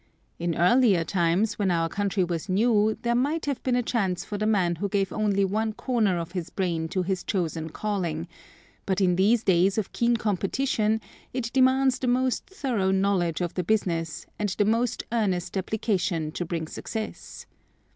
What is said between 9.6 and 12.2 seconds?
of keen competition it demands the